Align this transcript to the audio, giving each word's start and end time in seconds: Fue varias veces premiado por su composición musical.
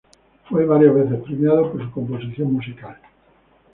Fue 0.49 0.65
varias 0.65 0.95
veces 0.95 1.19
premiado 1.23 1.71
por 1.71 1.83
su 1.85 1.91
composición 1.91 2.51
musical. 2.53 2.97